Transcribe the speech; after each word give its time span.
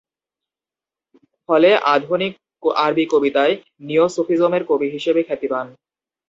ফলে 1.49 1.69
আধুনিক 1.93 2.33
আরবী 2.79 3.05
কবিতায় 3.11 3.53
"নিও 3.81 4.05
সুফিজম"-এর 4.09 4.63
কবি 4.69 4.87
হিসেবে 4.95 5.21
খ্যাতি 5.27 5.47
পান। 5.47 5.67